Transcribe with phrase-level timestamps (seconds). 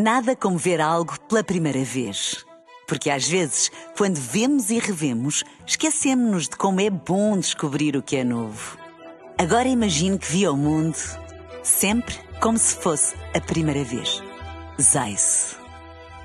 [0.00, 2.46] Nada como ver algo pela primeira vez.
[2.86, 8.14] Porque às vezes, quando vemos e revemos, esquecemos-nos de como é bom descobrir o que
[8.14, 8.78] é novo.
[9.36, 10.96] Agora imagine que viu o mundo
[11.64, 14.22] sempre como se fosse a primeira vez.
[14.80, 15.56] Zais.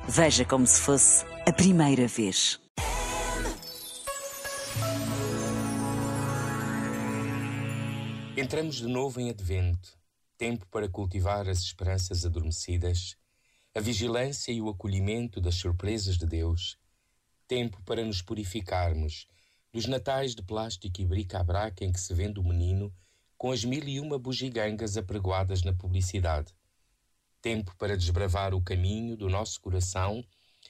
[0.08, 2.60] Veja como se fosse a primeira vez.
[8.38, 9.98] Entramos de novo em Advento,
[10.38, 13.18] tempo para cultivar as esperanças adormecidas
[13.76, 16.78] a vigilância e o acolhimento das surpresas de Deus,
[17.48, 19.28] tempo para nos purificarmos
[19.72, 22.94] dos natais de plástico e bric-a-brac em que se vende o menino
[23.36, 26.54] com as mil e uma bugigangas apregoadas na publicidade,
[27.42, 30.24] tempo para desbravar o caminho do nosso coração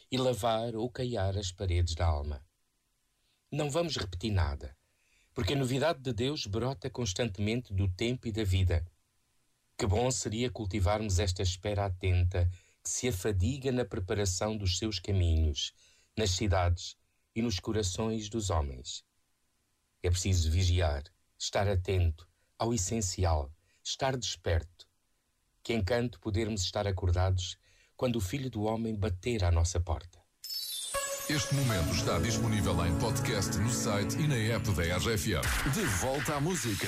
[0.10, 2.42] e lavar ou caiar as paredes da alma.
[3.52, 4.76] Não vamos repetir nada,
[5.34, 8.86] porque a novidade de Deus brota constantemente do tempo e da vida.
[9.78, 12.50] Que bom seria cultivarmos esta espera atenta
[12.84, 15.74] se afadiga na preparação dos seus caminhos,
[16.18, 16.96] nas cidades
[17.36, 19.04] e nos corações dos homens.
[20.02, 21.04] É preciso vigiar,
[21.38, 22.28] estar atento
[22.60, 23.52] ao essencial,
[23.84, 24.88] estar desperto.
[25.64, 27.58] Que encanto podermos estar acordados
[27.96, 30.22] quando o Filho do Homem bater à nossa porta.
[31.30, 35.74] Este momento está disponível em podcast no site e na app da RFM.
[35.74, 36.88] De volta à música.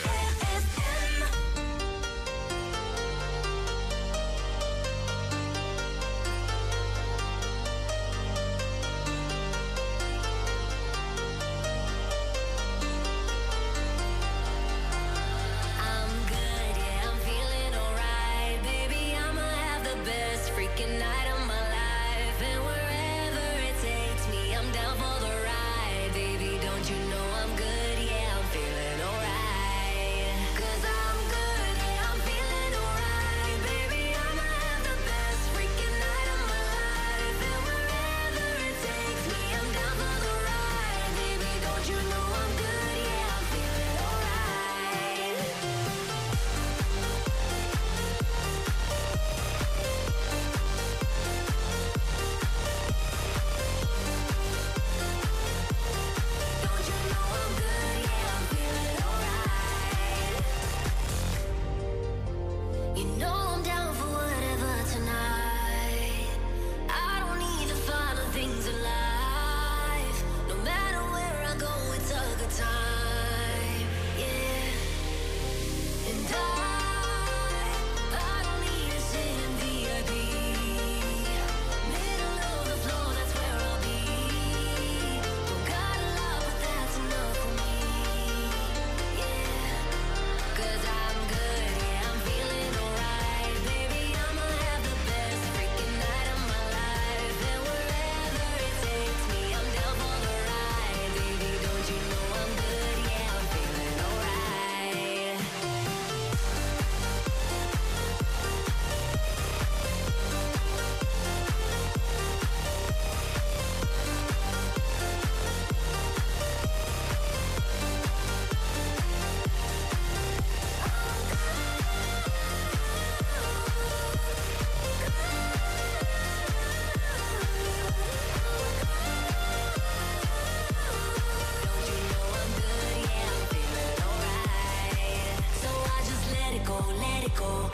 [137.48, 137.69] Oh,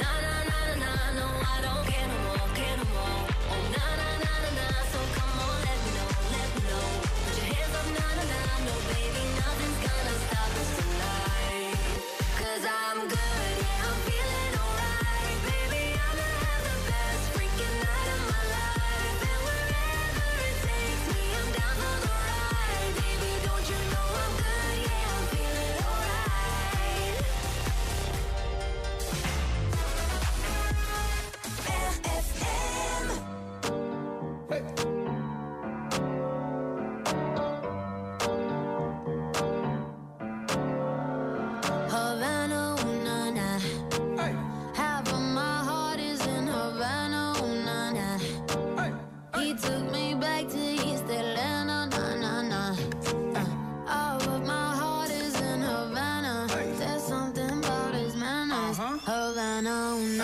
[0.00, 3.24] na na na na, no, I don't care no more, care no more.
[3.52, 5.35] Oh, na na na na, so come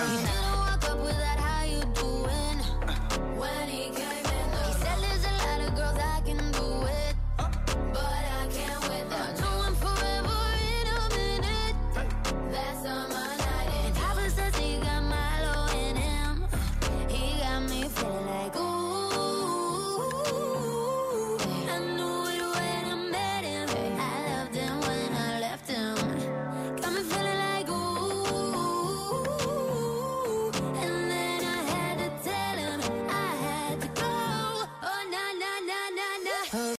[0.03, 0.42] Yeah.